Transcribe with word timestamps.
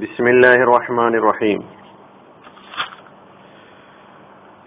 ബിസ്മില്ലാഹി 0.00 0.64
റഹ്മാൻ 0.70 1.14
റഹീം 1.26 1.60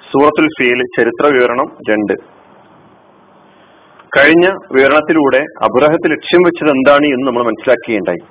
സൂറത്തുൽ 0.03 0.47
ഫീൽ 0.47 0.79
ചരിത്ര 0.95 1.25
വിവരണം 1.35 1.67
രണ്ട്. 1.89 2.13
കഴിഞ്ഞ 4.17 4.45
വിവരണത്തിലൂടെ 4.75 5.41
അബ്രഹത്ത് 5.67 6.11
ലക്ഷ്യം 6.11 6.41
വെച്ചത് 6.45 6.71
എന്താണ് 6.75 7.05
എന്ന് 7.05 7.27
നമ്മൾ 7.27 7.43
മനസ്സിലാക്കുകയുണ്ടായി. 7.43 8.23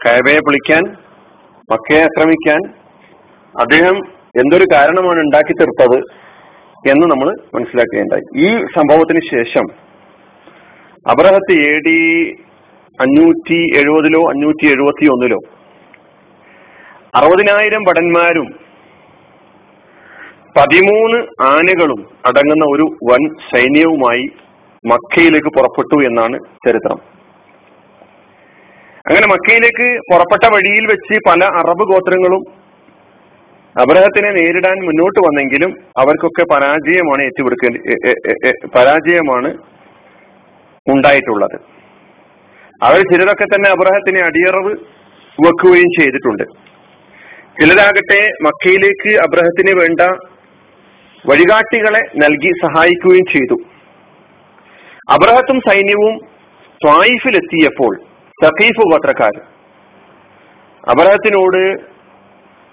കയബയെ 0.00 0.38
പൊളിക്കാൻ 0.38 0.82
മക്കയെ 1.72 2.02
ആക്രമിക്കാൻ 2.08 2.60
അദ്ദേഹം 3.54 3.96
എന്തൊരു 4.42 4.66
കാരണമാണ് 4.74 5.20
ഉണ്ടാക്കി 5.20 5.52
തീർത്തത് 5.52 5.98
എന്ന് 6.92 7.06
നമ്മൾ 7.12 7.30
മനസ്സിലാക്കുകയുണ്ടായി. 7.54 8.26
ഈ 8.46 8.50
സംഭവത്തിന് 8.76 9.20
ശേഷം 9.30 9.64
അബ്രഹത്ത് 11.06 11.52
എ 11.70 11.74
ഡി 11.78 11.98
അഞ്ഞൂറ്റി 13.00 13.60
എഴുപതിലോ 13.80 14.22
അഞ്ഞൂറ്റി 14.28 14.66
എഴുപത്തി 14.66 15.06
ഒന്നിലോ 15.06 15.40
അറുപതിനായിരം 17.18 17.82
ഭടന്മാരും 17.86 18.46
പതിമൂന്ന് 20.56 21.18
ആനകളും 21.54 22.00
അടങ്ങുന്ന 22.28 22.64
ഒരു 22.74 22.86
വൻ 23.08 23.22
സൈന്യവുമായി 23.50 24.24
മക്കയിലേക്ക് 24.84 25.50
പുറപ്പെട്ടു 25.56 25.96
എന്നാണ് 26.08 26.36
ചരിത്രം. 26.64 26.98
അങ്ങനെ 29.08 29.26
മക്കയിലേക്ക് 29.32 29.86
പുറപ്പെട്ട 30.10 30.44
വഴിയിൽ 30.54 30.84
വെച്ച് 30.92 31.16
പല 31.28 31.44
അറബ് 31.60 31.84
ഗോത്രങ്ങളും 31.92 32.42
അബ്രഹത്തിനെ 33.76 34.30
നേരിടാൻ 34.38 34.78
മുന്നോട്ട് 34.88 35.20
വന്നെങ്കിലും 35.26 35.70
അവർക്കൊക്കെ 36.00 36.44
പരാജയമാണ് 36.54 37.22
ഏറ്റുകൊടുക്കേണ്ടി 37.28 37.80
പരാജയമാണ് 38.78 39.50
ഉണ്ടായിട്ടുള്ളത്. 40.86 41.56
അവർ 42.88 43.00
ചിലരൊക്കെ 43.12 43.46
തന്നെ 43.48 43.68
അബ്രഹത്തിനെ 43.76 44.20
അടിയറവ് 44.28 44.72
വെക്കുകയും 45.38 45.90
ചെയ്തിട്ടുണ്ട്. 46.00 46.44
ചിലരാകട്ടെ 47.60 48.20
മക്കയിലേക്ക് 48.42 49.10
അബ്രഹത്തിന് 49.18 49.72
വേണ്ട 49.80 50.00
വഴികാട്ടികളെ 51.24 52.00
നൽകി 52.16 52.50
സഹായിക്കുകയും 52.62 53.26
ചെയ്തു. 53.32 53.56
അബ്രഹത്തും 55.10 55.58
സൈന്യവും 55.68 56.14
ത്വായിഫിലെത്തിയപ്പോൾ 56.84 57.92
സഖീഫ് 58.44 58.84
ഗോത്രക്കാർ 58.92 59.34
അബ്രഹത്തിനോട് 60.92 61.62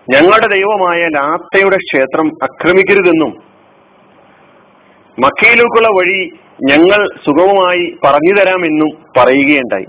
ഞങ്ങളുടെ 0.08 0.48
ദൈവമായ 0.56 1.02
ലാത്തയുടെ 1.08 1.78
ക്ഷേത്രം 1.78 2.28
ആക്രമിക്കരുതെന്നും 2.44 3.32
മക്കയിലേക്കുള്ള 5.18 5.88
വഴി 6.00 6.22
ഞങ്ങൾ 6.70 7.00
സുഗമമായി 7.26 7.98
പറഞ്ഞു 8.06 8.34
തരാമെന്നും 8.36 8.90
പറയുകയുണ്ടായി. 9.18 9.88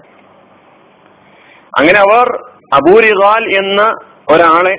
അങ്ങനെ 1.79 1.99
അവർ 1.99 2.29
അബൂരിഗാൽ 2.75 3.43
എന്ന 3.57 3.83
ഒരാളെ 4.31 4.77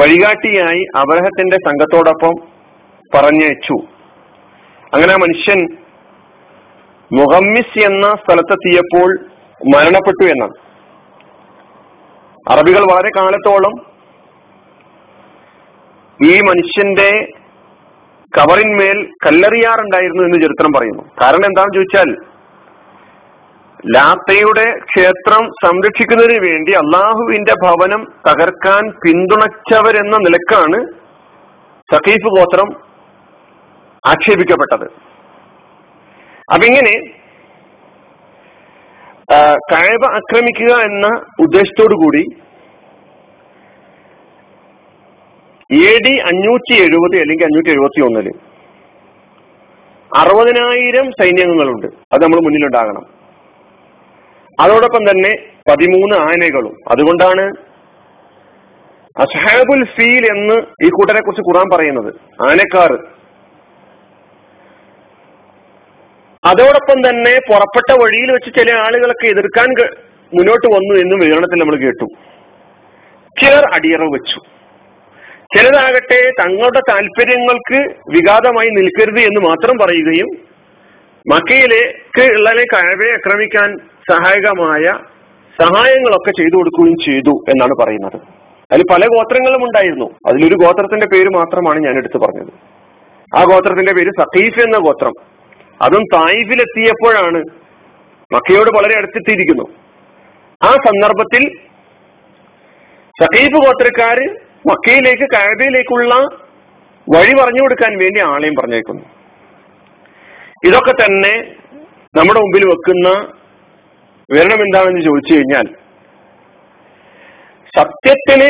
വഴികാട്ടിയായി 0.00 0.86
അബ്രഹത്തിന്റെ 0.96 1.56
സംഘത്തോടൊപ്പം 1.56 2.34
പറഞ്ഞയച്ചു. 3.14 3.76
അങ്ങനെ 4.94 5.14
മനുഷ്യൻ 5.16 5.76
മുഹമ്മിസ് 7.12 7.78
എന്ന 7.78 8.06
സ്ഥലത്തെത്തിയപ്പോൾ 8.08 9.08
മരണപ്പെട്ടു 9.74 10.24
എന്നാണ്. 10.24 10.52
അറബികൾ 12.50 12.80
വളരെ 12.92 13.10
കാലത്തോളം 13.16 13.74
ഈ 16.22 16.40
മനുഷ്യന്റെ 16.40 17.10
കവറിന്മേൽ 18.38 19.06
കല്ലെറിയാറുണ്ടായിരുന്നു 19.26 20.22
എന്ന് 20.22 20.36
ചരിത്രം 20.36 20.72
പറയുന്നു. 20.76 21.02
കാരണം 21.22 21.44
എന്താണെന്ന് 21.44 21.74
ചോദിച്ചാൽ 21.74 22.39
ലാത്തയുടെ 23.94 24.64
ക്ഷേത്രം 24.88 25.42
സംരക്ഷിക്കുന്നതിന് 25.62 26.40
വേണ്ടി 26.46 26.72
അള്ളാഹുവിന്റെ 26.80 27.54
ഭവനം 27.64 28.02
തകർക്കാൻ 28.26 28.82
പിന്തുണച്ചവരെന്ന 29.04 30.16
നിലക്കാണ് 30.24 30.78
സഖീഫ് 31.88 32.30
ഗോത്രം 32.36 32.68
ആക്ഷേപിക്കപ്പെട്ടത്. 34.04 34.86
അപ്പിങ്ങനെ 36.54 36.94
കഴവ 39.72 40.02
ആക്രമിക്കുക 40.18 40.72
എന്ന 40.88 41.06
ഉദ്ദേശത്തോടു 41.44 41.96
കൂടി 42.02 42.22
എ 45.70 45.92
ഡി 46.04 46.14
അഞ്ഞൂറ്റി 46.30 46.74
എഴുപത് 46.84 47.16
അല്ലെങ്കിൽ 47.22 47.46
അഞ്ഞൂറ്റി 47.48 47.70
എഴുപത്തി 47.74 48.00
ഒന്നിൽ 48.06 48.28
അറുപതിനായിരം 50.12 51.06
സൈന്യങ്ങളുണ്ട് 51.18 51.88
അത് 52.12 52.22
നമ്മൾ 52.24 52.40
മുന്നിലുണ്ടാകണം. 52.46 53.04
അതോടൊപ്പം 54.60 55.10
തന്നെ 55.10 55.30
പതിമൂന്ന് 55.70 56.14
ആനകളും 56.16 56.76
അതുകൊണ്ടാണ് 56.90 57.52
അസ്ഹാബുൽ 59.20 59.84
ഫീൽ 59.84 60.26
എന്ന് 60.30 60.86
ഈ 60.86 60.88
കൂട്ടരെ 60.88 61.20
കുറിച്ച് 61.20 61.42
ഖുറാൻ 61.42 61.66
പറയുന്നത്. 61.72 62.14
ആനക്കാർ. 62.50 62.92
അതോടൊപ്പം 66.44 67.08
തന്നെ 67.08 67.38
പുറപ്പെട്ട 67.52 68.02
വഴിയിൽ 68.02 68.32
വെച്ച് 68.32 68.60
ചില 68.60 68.74
ആളുകളൊക്കെ 68.74 69.26
എതിർക്കാൻ 69.26 69.68
മുന്നോട്ട് 70.34 70.74
വന്നു 70.74 71.00
എന്നും 71.00 71.18
വിവരണത്തിൽ 71.18 71.60
നമ്മൾ 71.60 71.76
കേട്ടു. 71.76 72.04
ചിലർ 73.40 73.74
അടിയറവ് 73.74 74.08
വെച്ചു. 74.08 74.40
ചിലരാകട്ടെ 75.56 76.30
തങ്ങളുടെ 76.40 76.80
താല്പര്യങ്ങൾക്ക് 76.90 77.94
വിഘാതമായി 78.10 78.68
നിൽക്കരുത് 78.68 79.18
എന്ന് 79.18 79.40
മാത്രം 79.40 79.78
പറയുകയും 79.78 80.26
മക്കയിലേക്ക് 81.34 82.32
ഉള്ളതിനെ 82.32 82.64
കഴിവെ 82.74 83.12
ആക്രമിക്കാൻ 83.12 83.89
സഹായകമായ 84.08 84.84
സഹായങ്ങളൊക്കെ 85.62 86.30
ചെയ്തു 86.30 86.56
കൊടുക്കുകയും 86.56 86.96
ചെയ്തു 87.06 87.44
എന്നാണ് 87.48 87.74
പറയുന്നത്. 87.82 88.20
അതിൽ 88.72 88.84
പല 88.92 89.06
ഗോത്രങ്ങളും 89.06 89.64
ഉണ്ടായിരുന്നു. 89.64 90.06
അതിലൊരു 90.26 90.54
ഗോത്രത്തിന്റെ 90.54 91.06
പേര് 91.12 91.28
മാത്രമാണ് 91.28 91.78
ഞാൻ 91.78 91.96
എടുത്തു 91.96 92.18
പറഞ്ഞത്. 92.18 92.52
ആ 93.38 93.44
ഗോത്രത്തിന്റെ 93.44 93.92
പേര് 93.92 94.10
സഖീഫ് 94.20 94.60
എന്ന 94.60 94.78
ഗോത്രം. 94.78 95.12
അതും 95.82 96.04
തായിഫിലെത്തിയപ്പോഴാണ് 96.14 97.40
മക്കയോട് 98.34 98.70
വളരെ 98.76 98.96
അടുത്തെത്തിയിരിക്കുന്നു. 98.98 99.64
ആ 100.64 100.70
സന്ദർഭത്തിൽ 100.72 101.42
സഖീഫ് 103.22 103.56
ഗോത്രക്കാര് 103.66 104.26
മക്കയിലേക്ക് 104.68 105.26
കഴബയിലേക്കുള്ള 105.34 106.14
വഴി 107.06 107.32
പറഞ്ഞു 107.42 107.62
കൊടുക്കാൻ 107.62 107.98
വേണ്ടി 107.98 108.20
ആളെയും 108.20 108.54
പറഞ്ഞേക്കുന്നു 108.58 109.02
ഇതൊക്കെ 110.66 110.92
തന്നെ 110.92 111.34
നമ്മുടെ 112.16 112.40
മുമ്പിൽ 112.40 112.64
വെക്കുന്ന 112.66 113.39
വിവരണം 114.30 114.60
എന്താണെന്ന് 114.64 115.00
ചോദിച്ചു 115.00 115.32
കഴിഞ്ഞാൽ 115.34 115.66
സത്യത്തിന് 117.76 118.48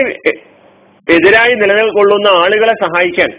എതിരായി 1.08 1.54
നിലനിൽക്കൊള്ളുന്ന 1.54 2.28
ആളുകളെ 2.42 2.74
സഹായിക്കാൻ 2.82 3.30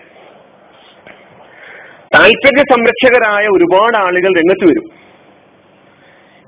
താല്പര്യ 2.16 2.64
സംരക്ഷകരായ 2.72 3.46
ഒരുപാട് 3.56 3.98
ആളുകൾ 3.98 4.32
രംഗത്ത് 4.40 4.66
വരും. 4.70 4.88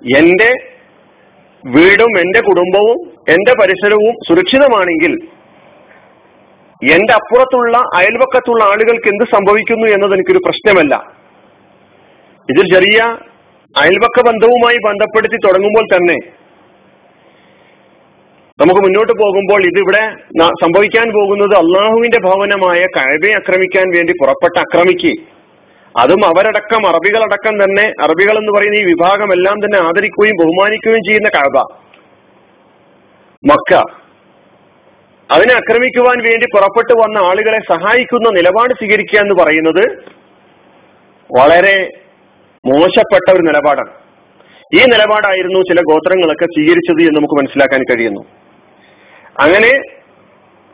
എന്റെ 0.02 0.50
വീടും 1.64 2.12
എന്റെ 2.22 2.40
കുടുംബവും 2.40 2.98
എന്റെ 3.34 3.54
പരിസരവും 3.60 4.16
സുരക്ഷിതമാണെങ്കിൽ 4.28 5.14
എന്റെ 6.82 7.14
അപ്പുറത്തുള്ള 7.14 7.78
അയൽപക്കത്തുള്ള 8.00 8.64
ആളുകൾക്ക് 8.72 9.10
എന്ത് 9.14 9.26
സംഭവിക്കുന്നു 9.36 9.88
എന്നത് 9.88 10.14
എനിക്കൊരു 10.14 10.42
പ്രശ്നമല്ല. 10.48 10.94
ഇതിൽ 12.50 12.66
ചെറിയ 12.74 13.00
അയൽപക്ക 13.82 14.18
ബന്ധവുമായി 14.28 14.80
ബന്ധപ്പെടുത്തി 14.86 15.38
തുടങ്ങുമ്പോൾ 15.46 15.86
തന്നെ 15.94 16.18
നമുക്ക് 18.62 18.82
മുന്നോട്ട് 18.82 19.14
പോകുമ്പോൾ 19.22 19.62
ഇതിവിടെ 19.66 20.02
സംഭവിക്കാൻ 20.62 21.08
പോകുന്നത് 21.14 21.56
അള്ളാഹുവിന്റെ 21.58 22.20
ഭവനമായ 22.26 22.82
കഴബയെ 22.98 23.34
ആക്രമിക്കാൻ 23.34 23.86
വേണ്ടി 23.96 24.14
പുറപ്പെട്ട 24.22 24.58
അക്രമിക്ക്. 24.60 25.14
അതും 26.00 26.22
അവരടക്കം 26.26 26.88
അറബികളടക്കം 26.88 27.56
തന്നെ 27.64 27.86
അറബികൾ 28.02 28.36
എന്ന് 28.38 28.52
പറയുന്ന 28.58 28.78
ഈ 28.80 28.84
വിഭാഗം 28.84 29.32
എല്ലാം 29.34 29.58
തന്നെ 29.60 29.80
ആദരിക്കുകയും 29.80 30.40
ബഹുമാനിക്കുകയും 30.42 31.04
ചെയ്യുന്ന 31.08 31.30
കഴബ 31.30 31.58
മക്ക. 33.44 33.74
അതിനെ 35.32 35.54
ആക്രമിക്കുവാൻ 35.54 36.18
വേണ്ടി 36.24 36.46
പുറപ്പെട്ടു 36.54 36.94
വന്ന 37.02 37.18
ആളുകളെ 37.18 37.60
സഹായിക്കുന്ന 37.74 38.30
നിലപാട് 38.30 38.74
സ്വീകരിക്കുക 38.74 39.20
എന്ന് 39.20 39.36
പറയുന്നത് 39.44 39.86
വളരെ 41.30 41.76
മോശപ്പെട്ട 42.72 43.28
ഒരു 43.36 43.44
നിലപാടാണ്. 43.48 43.92
ഈ 44.76 44.82
നിലപാടായിരുന്നു 44.92 45.60
ചില 45.70 45.80
ഗോത്രങ്ങളൊക്കെ 45.90 46.46
സ്വീകരിച്ചത് 46.46 47.02
എന്ന് 47.02 47.18
നമുക്ക് 47.18 47.36
മനസ്സിലാക്കാൻ 47.40 47.82
കഴിയുന്നു. 47.90 48.22
അങ്ങനെ 49.44 49.72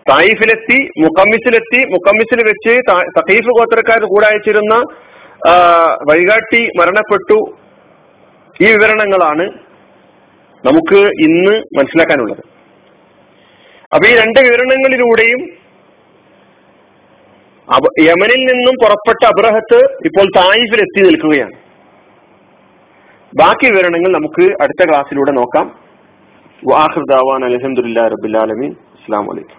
തായിഫിലെത്തി 0.09 0.77
മുക്കമ്മിസിലെത്തി 1.03 1.79
മുക്കമ്മിസിൽ 1.93 2.39
വെച്ച് 2.49 2.73
സഖീഫ് 3.17 3.55
ഗോത്രക്കാർ 3.57 4.03
കൂടായിച്ചിരുന്ന 4.13 4.75
വഴികാട്ടി 6.09 6.61
മരണപ്പെട്ടു. 6.79 7.39
ഈ 8.63 8.67
വിവരണങ്ങളാണ് 8.75 9.45
നമുക്ക് 10.67 11.01
ഇന്ന് 11.25 11.55
മനസ്സിലാക്കാനുള്ളത്. 11.77 12.43
അപ്പൊ 13.93 14.05
ഈ 14.09 14.13
രണ്ട് 14.21 14.39
വിവരണങ്ങളിലൂടെയും 14.47 15.41
യമനിൽ 18.07 18.41
നിന്നും 18.51 18.75
പുറപ്പെട്ട 18.83 19.23
അബ്രഹത്ത് 19.31 19.79
ഇപ്പോൾ 20.07 20.27
തായിഫിൽ 20.37 20.81
എത്തി 20.85 21.01
നിൽക്കുകയാണ്. 21.07 21.55
ബാക്കി 23.37 23.67
വിവരണങ്ങൾ 23.71 24.11
നമുക്ക് 24.11 24.43
അടുത്ത 24.61 24.89
ക്ലാസ്സിലൂടെ 24.89 25.31
നോക്കാം. 25.31 25.67
അലഹമുല്ലാ 27.45 28.07
റബുലാലമീൻ 28.07 28.71
അസ്സാം 28.71 29.25
വലൈക്കും 29.25 29.57